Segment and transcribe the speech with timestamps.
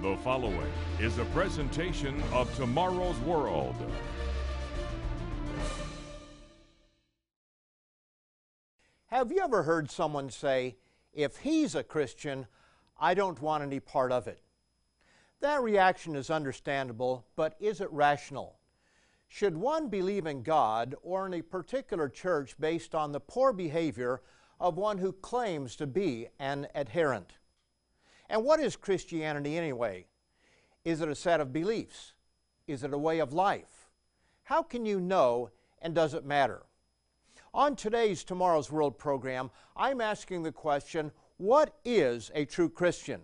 [0.00, 3.74] The following is a presentation of Tomorrow's World.
[9.06, 10.76] Have you ever heard someone say,
[11.12, 12.46] if he's a Christian,
[13.00, 14.40] I don't want any part of it?
[15.40, 18.60] That reaction is understandable, but is it rational?
[19.26, 24.22] Should one believe in God or in a particular church based on the poor behavior
[24.60, 27.37] of one who claims to be an adherent?
[28.28, 30.06] And what is Christianity anyway?
[30.84, 32.12] Is it a set of beliefs?
[32.66, 33.88] Is it a way of life?
[34.44, 35.50] How can you know
[35.80, 36.62] and does it matter?
[37.54, 43.20] On today's Tomorrow's World program, I'm asking the question what is a true Christian?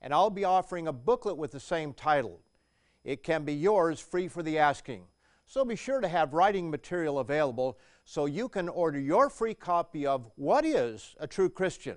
[0.00, 2.40] And I'll be offering a booklet with the same title.
[3.04, 5.04] It can be yours free for the asking.
[5.46, 10.06] So be sure to have writing material available so you can order your free copy
[10.06, 11.96] of What is a True Christian?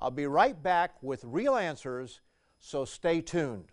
[0.00, 2.20] I'll be right back with real answers,
[2.58, 3.70] so stay tuned.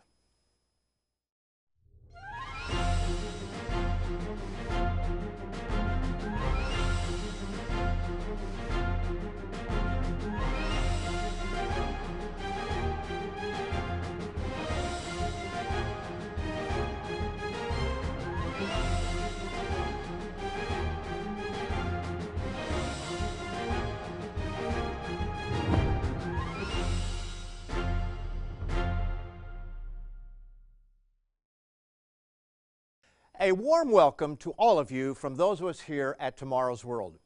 [33.40, 37.20] A warm welcome to all of you from those of us here at Tomorrow's World.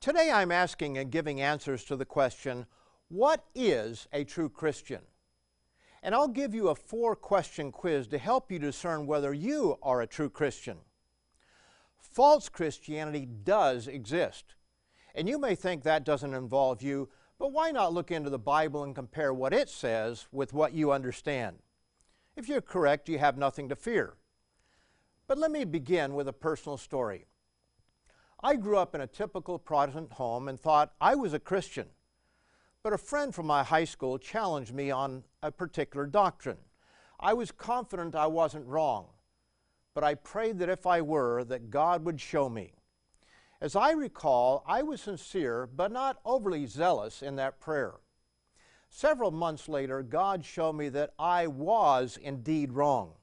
[0.00, 2.64] Today I'm asking and giving answers to the question,
[3.08, 5.02] what is a true Christian?
[6.02, 10.00] And I'll give you a four question quiz to help you discern whether you are
[10.00, 10.78] a true Christian.
[11.98, 14.54] False Christianity does exist.
[15.14, 18.82] And you may think that doesn't involve you, but why not look into the Bible
[18.82, 21.58] and compare what it says with what you understand?
[22.34, 24.14] If you're correct, you have nothing to fear.
[25.28, 27.26] But let me begin with a personal story.
[28.42, 31.88] I grew up in a typical Protestant home and thought I was a Christian.
[32.82, 36.56] But a friend from my high school challenged me on a particular doctrine.
[37.20, 39.08] I was confident I wasn't wrong,
[39.92, 42.72] but I prayed that if I were, that God would show me.
[43.60, 47.96] As I recall, I was sincere but not overly zealous in that prayer.
[48.88, 53.17] Several months later, God showed me that I was indeed wrong.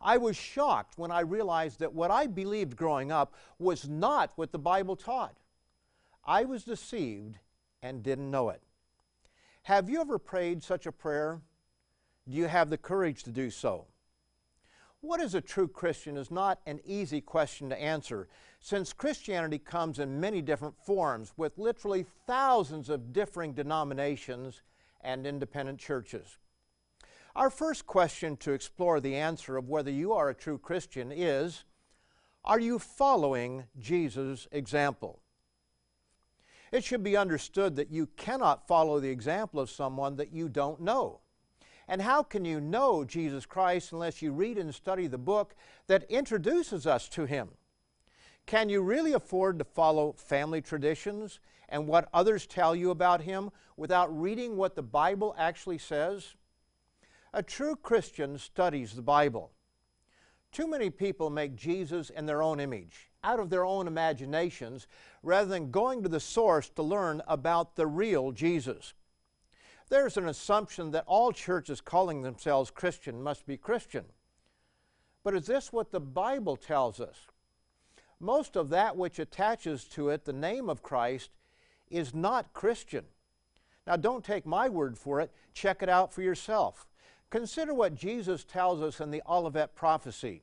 [0.00, 4.52] I was shocked when I realized that what I believed growing up was not what
[4.52, 5.36] the Bible taught.
[6.24, 7.38] I was deceived
[7.82, 8.62] and didn't know it.
[9.62, 11.40] Have you ever prayed such a prayer?
[12.28, 13.86] Do you have the courage to do so?
[15.00, 18.28] What is a true Christian is not an easy question to answer,
[18.60, 24.62] since Christianity comes in many different forms with literally thousands of differing denominations
[25.02, 26.38] and independent churches.
[27.36, 31.64] Our first question to explore the answer of whether you are a true Christian is
[32.46, 35.20] Are you following Jesus' example?
[36.72, 40.80] It should be understood that you cannot follow the example of someone that you don't
[40.80, 41.20] know.
[41.86, 45.54] And how can you know Jesus Christ unless you read and study the book
[45.88, 47.50] that introduces us to Him?
[48.46, 53.50] Can you really afford to follow family traditions and what others tell you about Him
[53.76, 56.34] without reading what the Bible actually says?
[57.36, 59.52] A true Christian studies the Bible.
[60.52, 64.86] Too many people make Jesus in their own image, out of their own imaginations,
[65.22, 68.94] rather than going to the source to learn about the real Jesus.
[69.90, 74.06] There's an assumption that all churches calling themselves Christian must be Christian.
[75.22, 77.26] But is this what the Bible tells us?
[78.18, 81.32] Most of that which attaches to it the name of Christ
[81.90, 83.04] is not Christian.
[83.86, 86.86] Now, don't take my word for it, check it out for yourself.
[87.30, 90.42] Consider what Jesus tells us in the Olivet prophecy.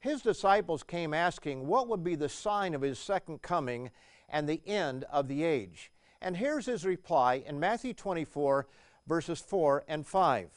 [0.00, 3.90] His disciples came asking what would be the sign of his second coming
[4.28, 5.90] and the end of the age.
[6.20, 8.66] And here's his reply in Matthew 24,
[9.06, 10.50] verses 4 and 5.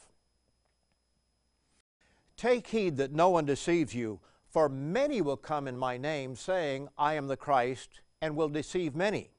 [2.36, 6.88] Take heed that no one deceives you, for many will come in my name, saying,
[6.96, 9.30] I am the Christ, and will deceive many.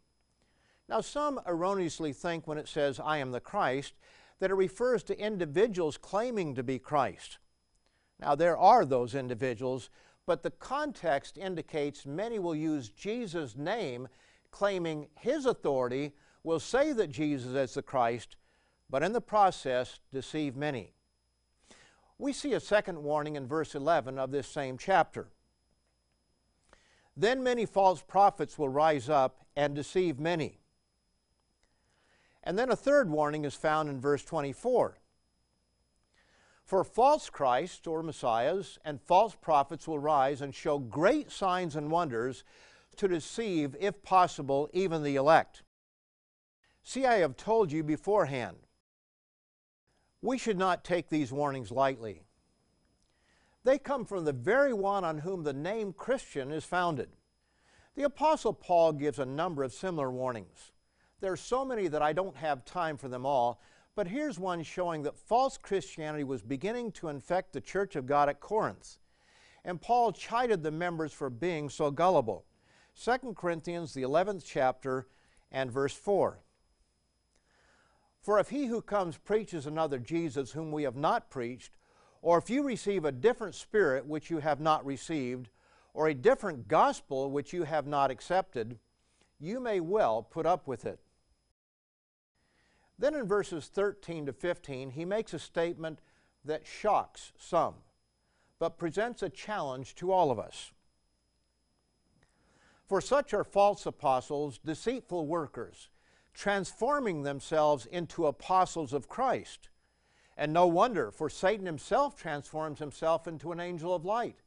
[0.88, 3.94] Now, some erroneously think when it says, I am the Christ,
[4.39, 7.38] that it refers to individuals claiming to be Christ.
[8.19, 9.89] Now, there are those individuals,
[10.25, 14.07] but the context indicates many will use Jesus' name,
[14.51, 16.13] claiming his authority,
[16.44, 18.36] will say that Jesus is the Christ,
[18.89, 20.94] but in the process deceive many.
[22.18, 25.30] We see a second warning in verse 11 of this same chapter.
[27.15, 30.58] Then many false prophets will rise up and deceive many.
[32.44, 34.97] And then a third warning is found in verse 24.
[36.63, 41.89] For false Christs or Messiahs and false prophets will rise and show great signs and
[41.89, 42.44] wonders
[42.97, 45.63] to deceive, if possible, even the elect.
[46.83, 48.57] See, I have told you beforehand.
[50.21, 52.24] We should not take these warnings lightly.
[53.63, 57.09] They come from the very one on whom the name Christian is founded.
[57.95, 60.71] The Apostle Paul gives a number of similar warnings.
[61.21, 63.60] There are so many that I don't have time for them all,
[63.95, 68.30] but here's one showing that false Christianity was beginning to infect the church of God
[68.30, 69.00] at Corinth.
[69.66, 72.45] And Paul chided the members for being so gullible.
[73.04, 75.07] 2 Corinthians, the 11th chapter,
[75.51, 76.39] and verse 4.
[78.21, 81.74] For if he who comes preaches another Jesus whom we have not preached,
[82.21, 85.50] or if you receive a different spirit which you have not received,
[85.94, 88.77] or a different gospel which you have not accepted,
[89.39, 91.00] you may well put up with it.
[93.00, 96.00] Then in verses 13 to 15, he makes a statement
[96.44, 97.75] that shocks some,
[98.60, 100.72] but presents a challenge to all of us.
[102.86, 105.90] For such are false apostles, deceitful workers,
[106.34, 109.69] transforming themselves into apostles of Christ.
[110.36, 114.40] And no wonder, for Satan himself transforms himself into an angel of light.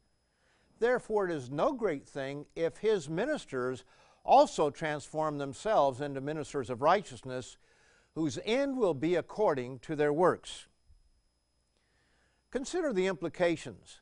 [0.79, 3.85] Therefore, it is no great thing if his ministers
[4.25, 7.57] also transform themselves into ministers of righteousness,
[8.15, 10.67] whose end will be according to their works.
[12.51, 14.01] Consider the implications.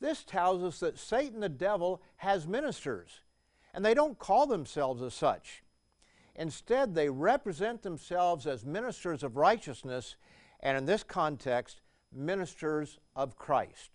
[0.00, 3.20] This tells us that Satan the devil has ministers,
[3.74, 5.62] and they don't call themselves as such.
[6.34, 10.16] Instead, they represent themselves as ministers of righteousness
[10.60, 11.80] and in this context,
[12.12, 13.90] ministers of Christ.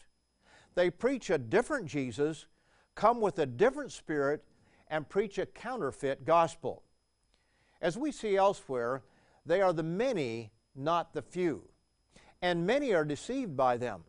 [0.76, 2.46] They preach a different Jesus,
[2.94, 4.44] come with a different spirit,
[4.90, 6.84] and preach a counterfeit gospel.
[7.82, 9.04] As we see elsewhere,
[9.48, 11.70] they are the many, not the few,
[12.42, 14.04] and many are deceived by them.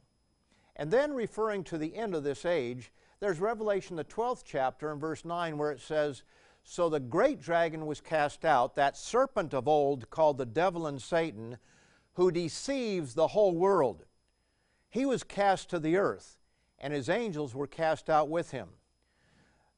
[0.76, 5.00] And then, referring to the end of this age, there's Revelation, the 12th chapter, and
[5.00, 6.22] verse 9, where it says,
[6.62, 11.02] So the great dragon was cast out, that serpent of old called the devil and
[11.02, 11.58] Satan
[12.18, 14.04] who deceives the whole world.
[14.90, 16.36] He was cast to the earth,
[16.76, 18.70] and his angels were cast out with him.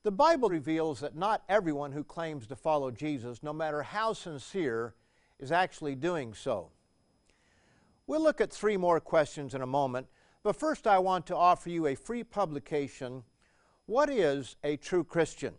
[0.04, 4.94] The Bible reveals that not everyone who claims to follow Jesus, no matter how sincere,
[5.40, 6.68] is actually doing so.
[8.06, 10.06] We'll look at three more questions in a moment,
[10.42, 13.24] but first I want to offer you a free publication
[13.86, 15.54] What is a True Christian?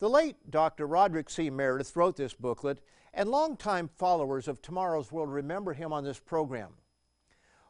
[0.00, 0.86] The late Dr.
[0.86, 1.50] Roderick C.
[1.50, 2.80] Meredith wrote this booklet,
[3.12, 6.74] and longtime followers of Tomorrow's World remember him on this program.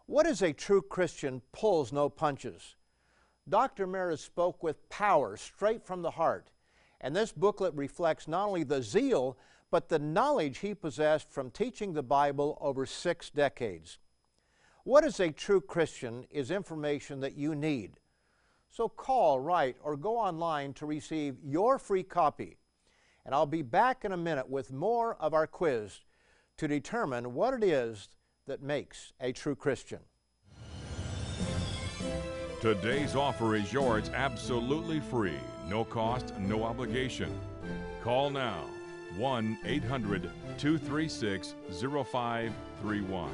[0.07, 2.77] What is a true Christian pulls no punches.
[3.49, 3.87] Dr.
[3.87, 6.51] Meredith spoke with power straight from the heart,
[7.01, 9.37] and this booklet reflects not only the zeal,
[9.75, 13.99] but the knowledge he possessed from teaching the Bible over six decades.
[14.85, 17.99] What is a true Christian is information that you need.
[18.71, 22.57] So call, write, or go online to receive your free copy
[23.27, 26.03] and I'll be back in a minute with more of our quiz
[26.59, 28.11] to determine what it is
[28.47, 29.99] that makes a true Christian.
[32.61, 37.37] Today's offer is yours absolutely free, no cost, no obligation.
[38.05, 38.67] Call now
[39.17, 43.31] 1 800 236 0531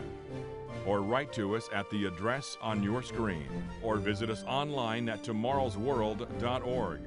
[0.86, 3.46] or write to us at the address on your screen
[3.82, 7.00] or visit us online at tomorrowsworld.org.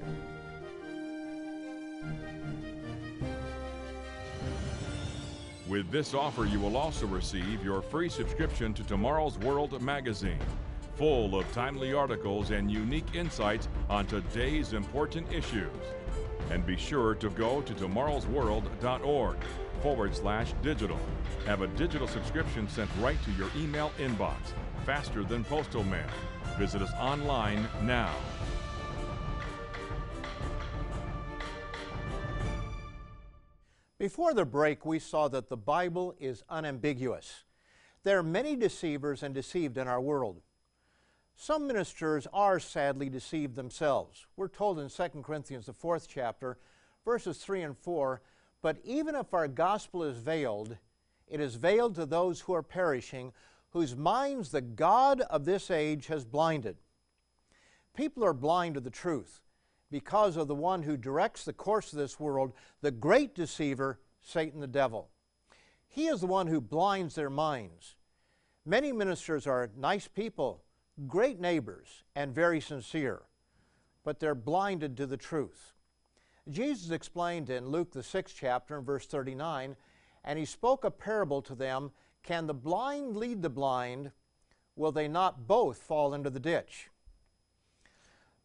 [5.68, 10.38] With this offer, you will also receive your free subscription to Tomorrow's World magazine,
[10.96, 15.72] full of timely articles and unique insights on today's important issues.
[16.50, 19.38] And be sure to go to tomorrowsworld.org
[19.82, 21.00] forward slash digital.
[21.46, 24.36] Have a digital subscription sent right to your email inbox,
[24.86, 26.08] faster than postal mail.
[26.58, 28.14] Visit us online now.
[33.98, 37.46] Before the break, we saw that the Bible is unambiguous.
[38.04, 40.42] There are many deceivers and deceived in our world.
[41.36, 44.28] Some ministers are sadly deceived themselves.
[44.36, 46.58] We're told in 2 Corinthians, the fourth chapter,
[47.04, 48.22] verses 3 and 4
[48.62, 50.78] But even if our gospel is veiled,
[51.28, 53.34] it is veiled to those who are perishing,
[53.72, 56.78] whose minds the God of this age has blinded.
[57.96, 59.42] People are blind to the truth
[59.92, 64.60] because of the one who directs the course of this world, the great deceiver, Satan
[64.60, 65.10] the devil.
[65.88, 67.96] He is the one who blinds their minds.
[68.66, 70.64] Many ministers are nice people,
[71.08, 73.24] great neighbors, and very sincere,
[74.04, 75.74] but they're blinded to the truth.
[76.50, 79.76] Jesus explained in Luke, the sixth chapter, in verse 39,
[80.24, 84.12] and he spoke a parable to them Can the blind lead the blind?
[84.76, 86.90] will they not both fall into the ditch?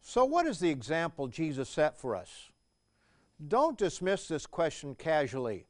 [0.01, 2.49] So, what is the example Jesus set for us?
[3.47, 5.65] Don't dismiss this question casually.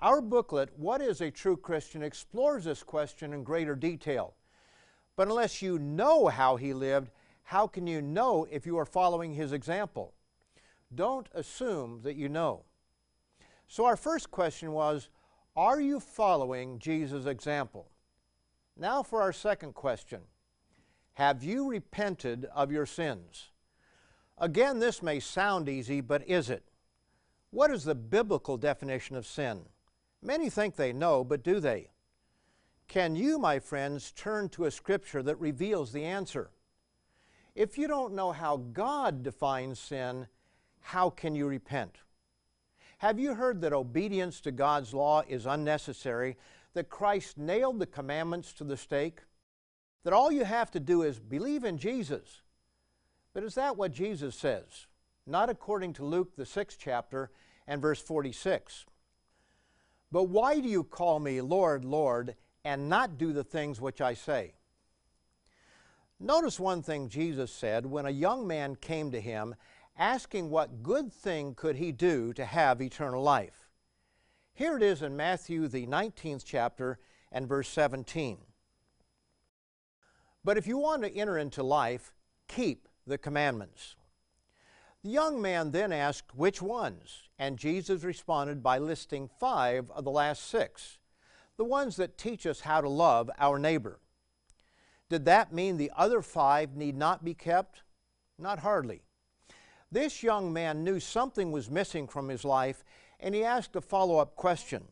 [0.00, 4.34] Our booklet, What is a True Christian, explores this question in greater detail.
[5.16, 7.10] But unless you know how he lived,
[7.44, 10.14] how can you know if you are following his example?
[10.94, 12.64] Don't assume that you know.
[13.68, 15.08] So, our first question was
[15.56, 17.90] Are you following Jesus' example?
[18.76, 20.22] Now, for our second question
[21.14, 23.50] Have you repented of your sins?
[24.38, 26.64] Again, this may sound easy, but is it?
[27.50, 29.66] What is the biblical definition of sin?
[30.22, 31.90] Many think they know, but do they?
[32.90, 36.50] Can you, my friends, turn to a scripture that reveals the answer?
[37.54, 40.26] If you don't know how God defines sin,
[40.80, 41.96] how can you repent?
[42.98, 46.36] Have you heard that obedience to God's law is unnecessary,
[46.74, 49.20] that Christ nailed the commandments to the stake?
[50.04, 52.42] That all you have to do is believe in Jesus
[53.32, 54.86] but is that what Jesus says?
[55.26, 57.30] Not according to Luke, the sixth chapter,
[57.66, 58.86] and verse 46.
[60.10, 64.14] But why do you call me Lord, Lord, and not do the things which I
[64.14, 64.54] say?
[66.18, 69.54] Notice one thing Jesus said when a young man came to him
[69.96, 73.68] asking what good thing could he do to have eternal life.
[74.52, 76.98] Here it is in Matthew, the 19th chapter,
[77.32, 78.38] and verse 17.
[80.44, 82.12] But if you want to enter into life,
[82.48, 83.96] keep the commandments.
[85.02, 90.10] The young man then asked which ones, and Jesus responded by listing five of the
[90.10, 90.98] last six,
[91.60, 94.00] the ones that teach us how to love our neighbor.
[95.10, 97.82] Did that mean the other five need not be kept?
[98.38, 99.02] Not hardly.
[99.92, 102.82] This young man knew something was missing from his life,
[103.20, 104.84] and he asked a follow up question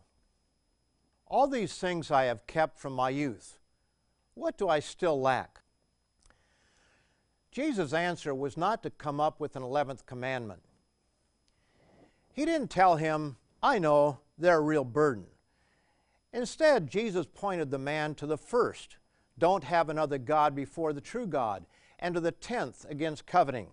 [1.26, 3.58] All these things I have kept from my youth.
[4.34, 5.62] What do I still lack?
[7.50, 10.60] Jesus' answer was not to come up with an 11th commandment.
[12.34, 15.28] He didn't tell him, I know, they're a real burden.
[16.32, 18.96] Instead, Jesus pointed the man to the first
[19.38, 21.64] don't have another God before the true God,
[22.00, 23.68] and to the tenth against coveting.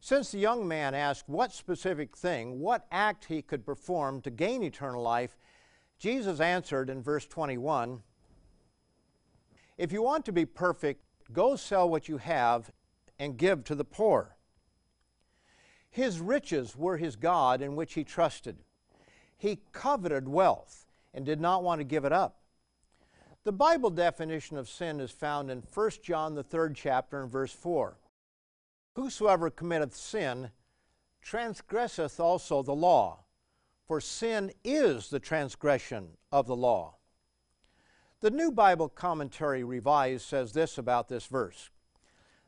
[0.00, 4.62] Since the young man asked what specific thing, what act he could perform to gain
[4.62, 5.36] eternal life,
[5.98, 8.02] Jesus answered in verse 21
[9.76, 12.70] If you want to be perfect, Go sell what you have
[13.18, 14.36] and give to the poor.
[15.90, 18.58] His riches were his God in which he trusted.
[19.36, 22.38] He coveted wealth and did not want to give it up.
[23.44, 27.52] The Bible definition of sin is found in 1 John the 3rd chapter and verse
[27.52, 27.96] 4.
[28.94, 30.50] Whosoever committeth sin
[31.22, 33.24] transgresseth also the law,
[33.86, 36.96] for sin is the transgression of the law.
[38.20, 41.70] The New Bible Commentary Revised says this about this verse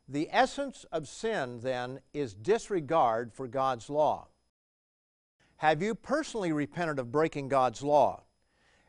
[0.08, 4.28] The essence of sin, then, is disregard for God's law.
[5.56, 8.23] Have you personally repented of breaking God's law?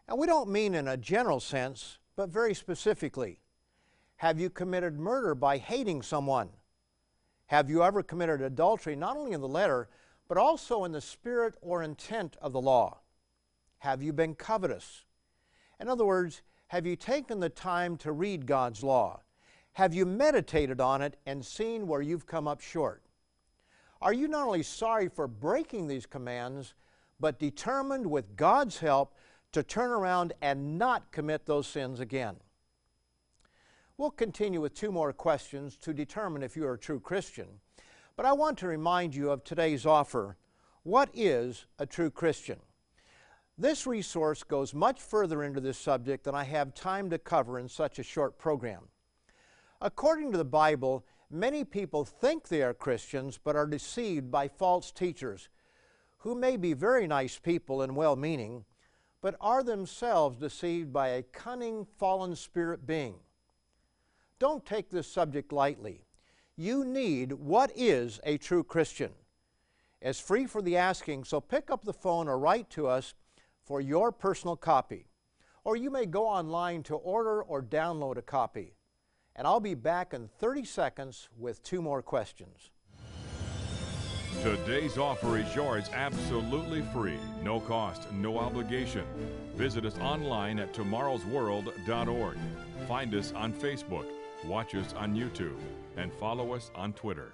[0.07, 3.41] And we don't mean in a general sense, but very specifically.
[4.17, 6.49] Have you committed murder by hating someone?
[7.47, 9.89] Have you ever committed adultery, not only in the letter,
[10.27, 12.99] but also in the spirit or intent of the law?
[13.79, 15.03] Have you been covetous?
[15.79, 19.21] In other words, have you taken the time to read God's law?
[19.73, 23.03] Have you meditated on it and seen where you've come up short?
[24.01, 26.73] Are you not only sorry for breaking these commands,
[27.19, 29.15] but determined with God's help
[29.55, 32.35] to turn around and not commit those sins again?
[33.97, 37.47] We'll continue with two more questions to determine if you are a true Christian.
[38.17, 40.35] But I want to remind you of today's offer.
[40.83, 42.59] What is a true Christian?
[43.57, 47.69] This resource goes much further into this subject than I have time to cover in
[47.69, 48.89] such a short program.
[49.79, 54.91] According to the Bible, many people think they are Christians but are deceived by false
[54.91, 55.47] teachers
[56.17, 58.65] who may be very nice people and well meaning,
[59.25, 63.15] but are themselves deceived by a cunning fallen spirit being.
[64.37, 66.05] Don't take this subject lightly.
[66.55, 69.09] You need what is a true Christian.
[69.99, 73.15] It's free for the asking, so pick up the phone or write to us
[73.63, 75.07] for your personal copy.
[75.63, 78.75] Or you may go online to order or download a copy.
[79.35, 82.69] And I'll be back in 30 seconds with two more questions.
[84.43, 89.03] Today's offer is yours absolutely free, no cost, no obligation.
[89.55, 92.37] Visit us online at tomorrowsworld.org.
[92.87, 94.05] Find us on Facebook,
[94.45, 95.57] watch us on YouTube,
[95.97, 97.33] and follow us on Twitter.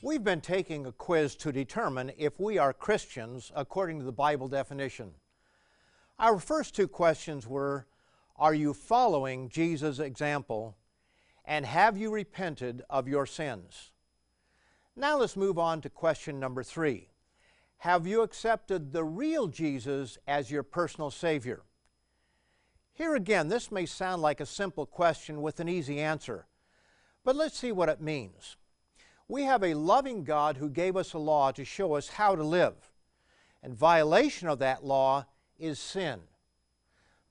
[0.00, 4.48] We've been taking a quiz to determine if we are Christians according to the Bible
[4.48, 5.12] definition.
[6.18, 7.86] Our first two questions were
[8.36, 10.76] Are you following Jesus' example?
[11.44, 13.92] And have you repented of your sins?
[14.96, 17.08] Now let's move on to question number three.
[17.78, 21.62] Have you accepted the real Jesus as your personal Savior?
[22.92, 26.46] Here again, this may sound like a simple question with an easy answer,
[27.24, 28.56] but let's see what it means.
[29.26, 32.44] We have a loving God who gave us a law to show us how to
[32.44, 32.92] live,
[33.64, 35.26] and violation of that law
[35.58, 36.20] is sin.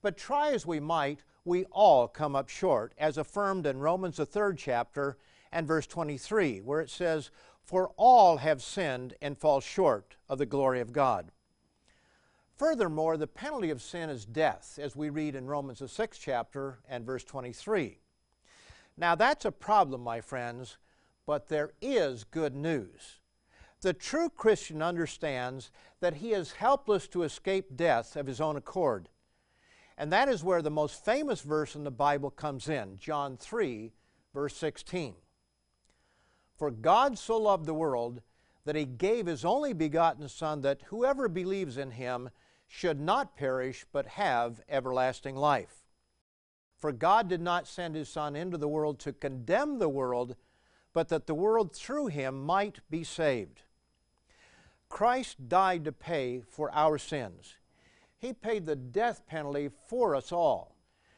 [0.02, 4.26] But try as we might, we all come up short, as affirmed in Romans, the
[4.26, 5.16] third chapter,
[5.50, 7.30] and verse 23, where it says,
[7.64, 11.32] For all have sinned and fall short of the glory of God.
[12.56, 16.78] Furthermore, the penalty of sin is death, as we read in Romans, the sixth chapter,
[16.88, 17.98] and verse 23.
[18.96, 20.76] Now, that's a problem, my friends,
[21.26, 23.18] but there is good news.
[23.80, 29.08] The true Christian understands that he is helpless to escape death of his own accord.
[29.98, 33.92] And that is where the most famous verse in the Bible comes in John 3,
[34.32, 35.14] verse 16.
[36.56, 38.22] For God so loved the world
[38.64, 42.30] that he gave his only begotten Son, that whoever believes in him
[42.66, 45.84] should not perish, but have everlasting life.
[46.78, 50.36] For God did not send his Son into the world to condemn the world,
[50.92, 53.62] but that the world through him might be saved.
[54.88, 57.56] Christ died to pay for our sins.
[58.16, 60.76] He paid the death penalty for us all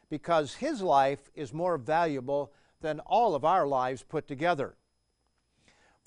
[0.08, 4.76] because his life is more valuable than all of our lives put together.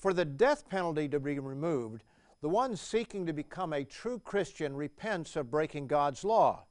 [0.00, 2.04] For the death penalty to be removed,
[2.40, 6.64] the one seeking to become a true Christian repents of breaking God's law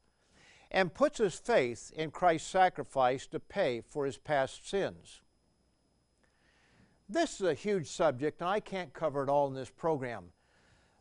[0.71, 5.21] and puts his faith in Christ's sacrifice to pay for his past sins.
[7.07, 10.25] This is a huge subject, and I can't cover it all in this program.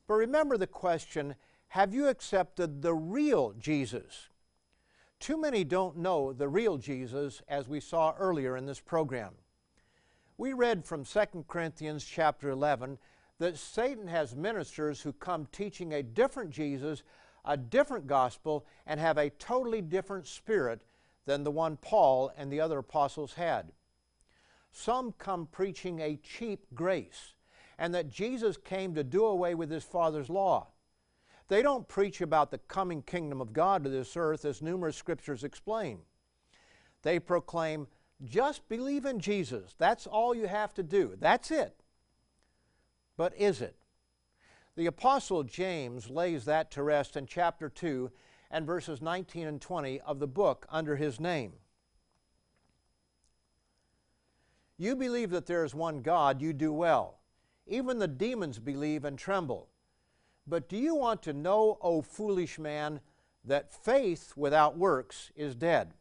[0.07, 1.35] But remember the question
[1.73, 4.29] have you accepted the real Jesus?
[5.19, 9.35] Too many don't know the real Jesus, as we saw earlier in this program.
[10.41, 12.99] We read from 2 Corinthians chapter 11
[13.41, 17.03] that Satan has ministers who come teaching a different Jesus,
[17.45, 20.83] a different gospel, and have a totally different spirit
[21.27, 23.73] than the one Paul and the other apostles had.
[24.71, 27.35] Some come preaching a cheap grace
[27.77, 30.69] and that Jesus came to do away with his Father's law.
[31.49, 35.43] They don't preach about the coming kingdom of God to this earth as numerous scriptures
[35.43, 35.99] explain.
[37.03, 37.89] They proclaim,
[38.25, 39.75] just believe in Jesus.
[39.79, 41.17] That's all you have to do.
[41.19, 41.77] That's it.
[43.17, 43.77] But is it?
[44.77, 48.11] The Apostle James lays that to rest in chapter 2
[48.51, 51.55] and verses 19 and 20 of the book under his name.
[54.77, 57.19] You believe that there is one God, you do well.
[57.67, 59.69] Even the demons believe and tremble.
[60.47, 63.01] But do you want to know, O foolish man,
[63.45, 65.95] that faith without works is dead?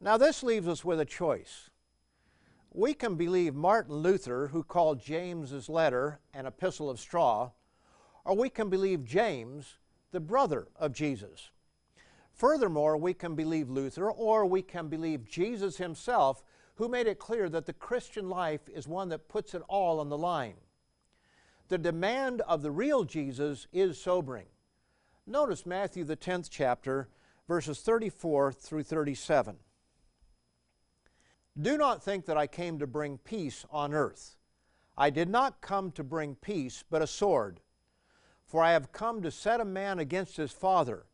[0.00, 1.70] Now, this leaves us with a choice
[2.76, 7.52] we can believe Martin Luther, who called James's letter an epistle of straw,
[8.22, 9.78] or we can believe James,
[10.12, 11.50] the brother of Jesus.
[12.34, 17.48] Furthermore, we can believe Luther, or we can believe Jesus himself, who made it clear
[17.48, 20.56] that the Christian life is one that puts it all on the line.
[21.68, 24.48] The demand of the real Jesus is sobering.
[25.26, 27.08] Notice Matthew, the 10th chapter,
[27.48, 29.56] verses 34 through 37.
[31.60, 34.36] Do not think that I came to bring peace on earth.
[34.98, 37.60] I did not come to bring peace, but a sword.
[38.44, 41.06] For I have come to set a man against his father,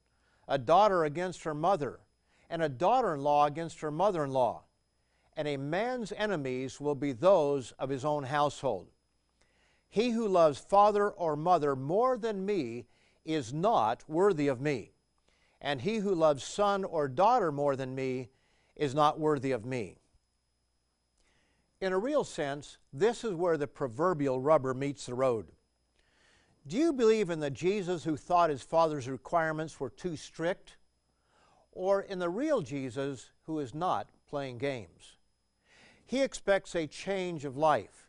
[0.49, 2.01] a daughter against her mother,
[2.51, 4.65] and a daughter in law against her mother in law.
[5.37, 8.89] And a man's enemies will be those of his own household.
[9.89, 12.87] He who loves father or mother more than me
[13.25, 14.93] is not worthy of me.
[15.61, 18.29] And he who loves son or daughter more than me
[18.75, 20.02] is not worthy of me.
[21.83, 25.49] In a real sense, this is where the proverbial rubber meets the road.
[26.65, 30.77] Do you believe in the Jesus who thought his father's requirements were too strict?
[31.73, 35.17] Or in the real Jesus who is not playing games?
[36.07, 38.09] He expects a change of life.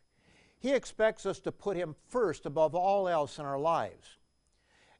[0.60, 4.20] He expects us to put him first above all else in our lives.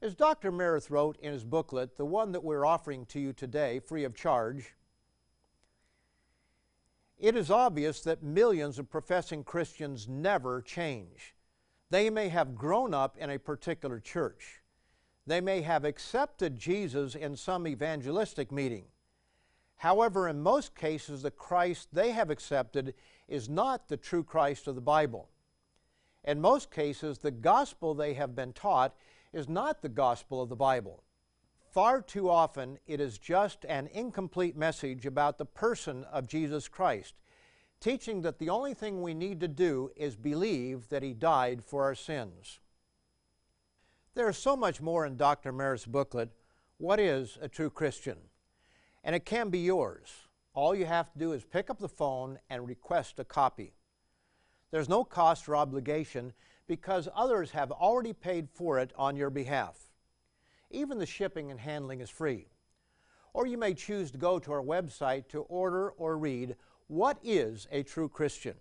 [0.02, 0.50] As Dr.
[0.50, 4.16] Meredith wrote in his booklet, the one that we're offering to you today, free of
[4.16, 4.74] charge,
[7.18, 11.34] it is obvious that millions of professing Christians never change.
[11.90, 14.62] They may have grown up in a particular church.
[15.26, 18.86] They may have accepted Jesus in some evangelistic meeting.
[19.76, 22.94] However, in most cases, the Christ they have accepted
[23.28, 25.28] is not the true Christ of the Bible.
[26.24, 28.94] In most cases, the gospel they have been taught
[29.32, 31.03] is not the gospel of the Bible.
[31.74, 37.14] Far too often, it is just an incomplete message about the person of Jesus Christ,
[37.80, 41.82] teaching that the only thing we need to do is believe that He died for
[41.82, 42.60] our sins.
[44.14, 45.50] There is so much more in Dr.
[45.50, 46.30] Meredith's booklet,
[46.78, 48.18] What is a True Christian?
[49.02, 50.28] And it can be yours.
[50.54, 53.74] All you have to do is pick up the phone and request a copy.
[54.70, 56.34] There's no cost or obligation
[56.68, 59.83] because others have already paid for it on your behalf.
[60.70, 62.48] Even the shipping and handling is free.
[63.32, 67.66] Or you may choose to go to our website to order or read What is
[67.70, 68.54] a True Christian?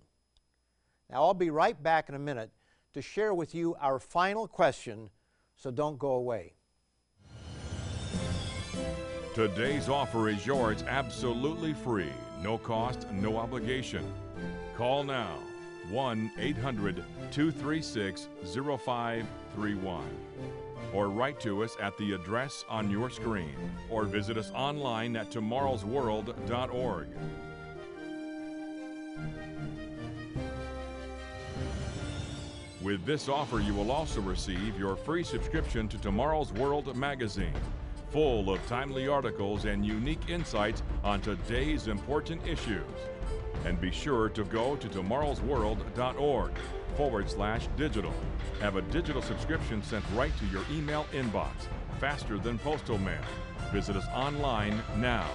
[1.09, 2.51] Now, I'll be right back in a minute
[2.93, 5.09] to share with you our final question,
[5.55, 6.53] so don't go away.
[9.33, 12.11] Today's offer is yours absolutely free,
[12.41, 14.05] no cost, no obligation.
[14.77, 15.39] Call now
[15.89, 20.03] 1 800 236 0531
[20.93, 23.55] or write to us at the address on your screen
[23.89, 27.07] or visit us online at tomorrowsworld.org.
[32.81, 37.53] With this offer, you will also receive your free subscription to Tomorrow's World magazine,
[38.11, 42.83] full of timely articles and unique insights on today's important issues.
[43.65, 46.51] And be sure to go to tomorrowsworld.org
[46.95, 48.13] forward slash digital.
[48.59, 51.51] Have a digital subscription sent right to your email inbox,
[51.99, 53.21] faster than postal mail.
[53.71, 55.29] Visit us online now.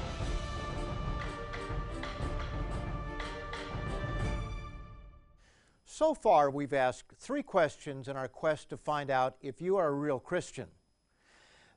[5.84, 9.88] So far, we've asked three questions in our quest to find out if you are
[9.88, 10.68] a real Christian.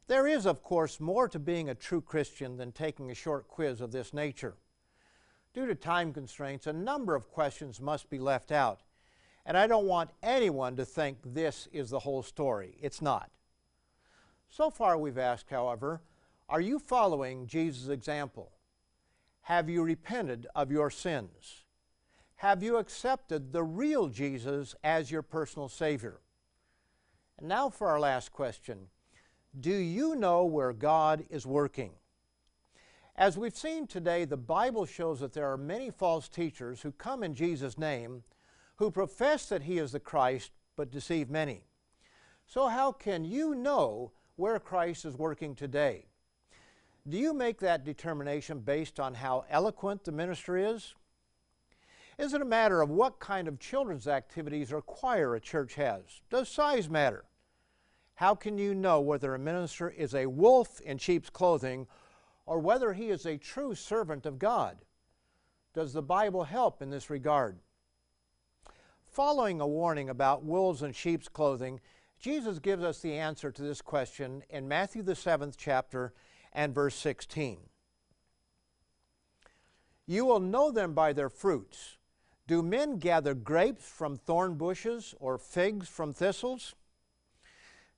[0.05, 3.81] There is, of course, more to being a true Christian than taking a short quiz
[3.81, 4.57] of this nature.
[5.53, 8.81] Due to time constraints, a number of questions must be left out.
[9.45, 12.77] And I don't want anyone to think this is the whole story.
[12.81, 13.31] It's not.
[14.49, 16.01] So far, we've asked, however,
[16.49, 18.51] are you following Jesus' example?
[19.43, 21.63] Have you repented of your sins?
[22.35, 26.19] Have you accepted the real Jesus as your personal Savior?
[27.37, 28.87] And now for our last question
[29.59, 31.91] Do you know where God is working?
[33.15, 37.23] As we've seen today, the Bible shows that there are many false teachers who come
[37.23, 38.23] in Jesus' name
[38.81, 41.65] who profess that he is the Christ but deceive many.
[42.47, 46.07] So, how can you know where Christ is working today?
[47.07, 50.95] Do you make that determination based on how eloquent the minister is?
[52.17, 56.01] Is it a matter of what kind of children's activities or choir a church has?
[56.31, 57.25] Does size matter?
[58.15, 61.85] How can you know whether a minister is a wolf in sheep's clothing
[62.47, 64.77] or whether he is a true servant of God?
[65.75, 67.59] Does the Bible help in this regard?
[69.11, 71.81] Following a warning about wolves in sheep's clothing,
[72.17, 76.13] Jesus gives us the answer to this question in Matthew, the seventh chapter,
[76.53, 77.57] and verse 16.
[80.07, 81.97] You will know them by their fruits.
[82.47, 86.73] Do men gather grapes from thorn bushes or figs from thistles?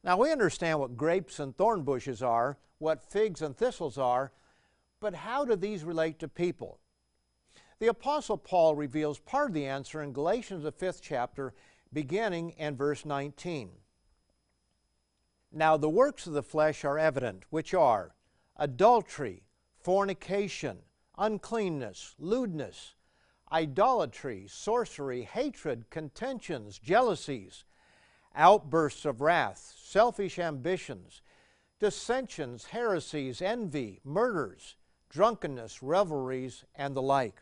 [0.04, 4.32] Now, we understand what grapes and thorn bushes are, what figs and thistles are,
[5.00, 6.80] but how do these relate to people?
[7.84, 11.54] The Apostle Paul reveals part of the answer in Galatians, the fifth chapter,
[11.92, 13.72] beginning in verse 19.
[15.52, 18.16] Now, the works of the flesh are evident, which are
[18.56, 19.44] adultery,
[19.82, 20.78] fornication,
[21.18, 22.96] uncleanness, lewdness,
[23.52, 27.66] idolatry, sorcery, hatred, contentions, jealousies,
[28.34, 31.22] outbursts of wrath, selfish ambitions,
[31.82, 34.78] dissensions, heresies, envy, murders,
[35.10, 37.42] drunkenness, revelries, and the like.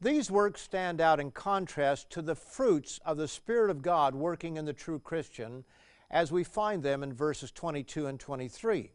[0.00, 4.56] These works stand out in contrast to the fruits of the Spirit of God working
[4.56, 5.64] in the true Christian
[6.10, 8.92] as we find them in verses 22 and 23.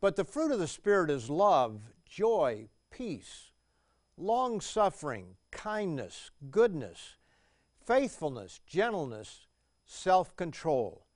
[0.00, 3.52] But the fruit of the Spirit is love, joy, peace,
[4.16, 7.16] long suffering, kindness, goodness,
[7.84, 9.46] faithfulness, gentleness,
[9.86, 11.06] self control.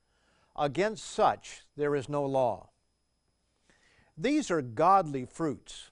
[0.57, 2.71] Against such there is no law.
[4.17, 5.92] These are godly fruits.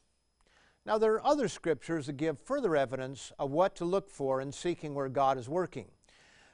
[0.86, 4.52] Now, there are other scriptures that give further evidence of what to look for in
[4.52, 5.88] seeking where God is working.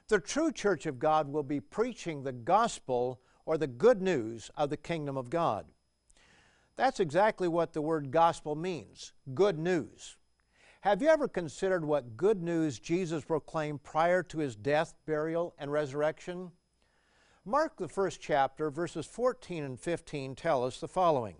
[0.09, 4.69] The true church of God will be preaching the gospel or the good news of
[4.69, 5.65] the kingdom of God.
[6.75, 10.17] That's exactly what the word gospel means good news.
[10.81, 15.71] Have you ever considered what good news Jesus proclaimed prior to his death, burial, and
[15.71, 16.51] resurrection?
[17.43, 21.37] Mark, the first chapter, verses 14 and 15 tell us the following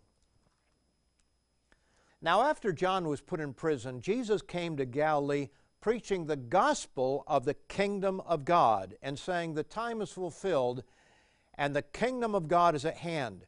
[2.22, 5.50] now, after John was put in prison, Jesus came to Galilee
[5.82, 10.84] preaching the gospel of the kingdom of God and saying, The time is fulfilled
[11.56, 13.46] and the kingdom of God is at hand.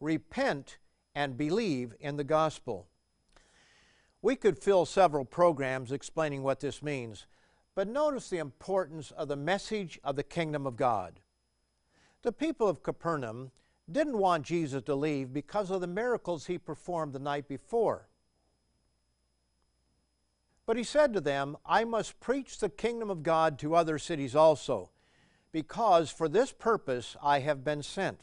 [0.00, 0.78] Repent
[1.14, 2.88] and believe in the gospel.
[4.22, 7.26] We could fill several programs explaining what this means,
[7.74, 11.20] but notice the importance of the message of the kingdom of God.
[12.22, 13.50] The people of Capernaum
[13.90, 18.08] didn't want Jesus to leave because of the miracles he performed the night before.
[20.66, 24.34] But he said to them, I must preach the kingdom of God to other cities
[24.34, 24.90] also,
[25.52, 28.20] because for this purpose I have been sent.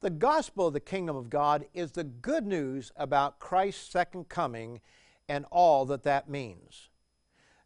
[0.00, 4.82] The gospel of the kingdom of God is the good news about Christ's second coming
[5.26, 6.90] and all that that means.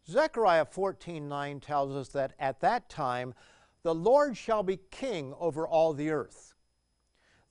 [0.07, 3.33] Zechariah 14:9 tells us that at that time
[3.83, 6.48] the Lord shall be king over all the earth.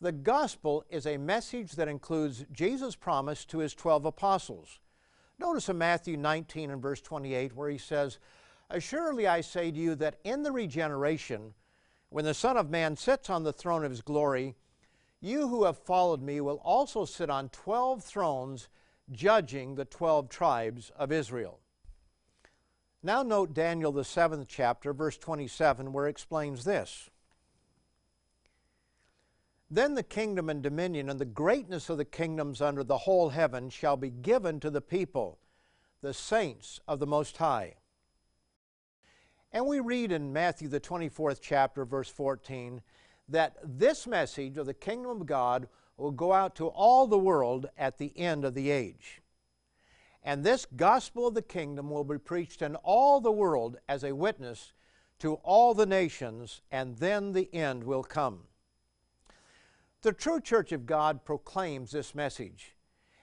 [0.00, 4.78] The gospel is a message that includes Jesus' promise to his 12 apostles.
[5.40, 8.18] Notice in Matthew 19 and verse 28 where he says,
[8.70, 11.54] Assuredly I say to you that in the regeneration,
[12.10, 14.54] when the Son of Man sits on the throne of his glory,
[15.20, 18.68] you who have followed me will also sit on 12 thrones,
[19.10, 21.58] judging the 12 tribes of Israel.
[23.02, 27.10] Now, note Daniel, the seventh chapter, verse 27, where it explains this.
[29.70, 33.68] Then the kingdom and dominion and the greatness of the kingdoms under the whole heaven
[33.68, 35.38] shall be given to the people,
[36.00, 37.74] the saints of the Most High.
[39.52, 42.80] And we read in Matthew, the 24th chapter, verse 14,
[43.28, 47.66] that this message of the kingdom of God will go out to all the world
[47.76, 49.20] at the end of the age.
[50.22, 54.14] And this gospel of the kingdom will be preached in all the world as a
[54.14, 54.72] witness
[55.18, 58.47] to all the nations, and then the end will come.
[60.02, 62.76] The true church of God proclaims this message,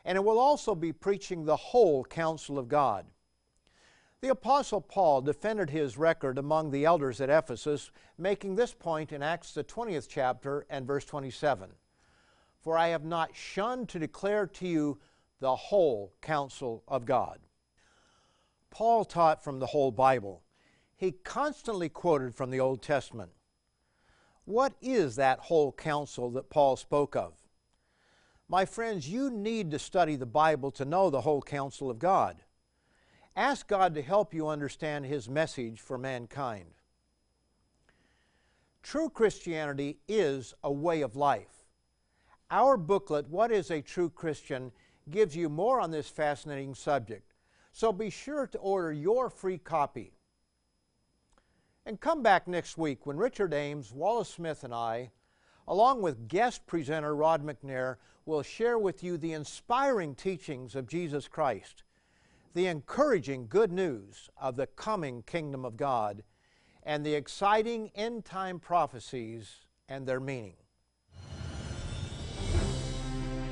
[0.03, 3.05] and it will also be preaching the whole counsel of God.
[4.19, 9.23] The Apostle Paul defended his record among the elders at Ephesus, making this point in
[9.23, 11.69] Acts, the 20th chapter, and verse 27
[12.59, 14.99] For I have not shunned to declare to you
[15.39, 17.39] the whole counsel of God.
[18.69, 20.43] Paul taught from the whole Bible.
[20.97, 23.31] He constantly quoted from the Old Testament.
[24.45, 27.34] What is that whole counsel that Paul spoke of?
[28.47, 32.38] My friends, you need to study the Bible to know the whole counsel of God.
[33.36, 36.67] Ask God to help you understand His message for mankind.
[38.84, 41.65] True Christianity is a way of life.
[42.51, 44.71] Our booklet, What is a True Christian,
[45.10, 47.34] gives you more on this fascinating subject.
[47.71, 50.13] So be sure to order your free copy.
[51.85, 55.11] And come back next week when Richard Ames, Wallace Smith, and I,
[55.67, 61.27] along with guest presenter Rod McNair, will share with you the inspiring teachings of Jesus
[61.27, 61.83] Christ
[62.55, 66.23] the encouraging good news of the coming kingdom of God
[66.83, 70.55] and the exciting end time prophecies and their meaning.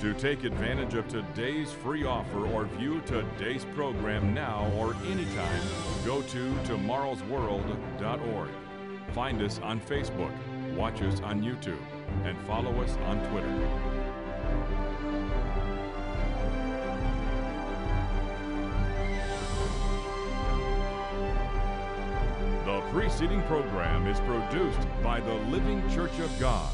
[0.03, 5.61] To take advantage of today's free offer or view today's program now or anytime,
[6.03, 8.49] go to tomorrowsworld.org.
[9.13, 10.33] Find us on Facebook,
[10.75, 11.79] watch us on YouTube,
[12.25, 13.47] and follow us on Twitter.
[22.65, 26.73] The preceding program is produced by the Living Church of God.